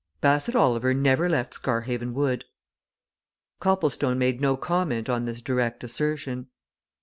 [0.19, 2.45] Bassett Oliver never left Scarhaven Wood!"
[3.59, 6.47] Copplestone made no comment on this direct assertion.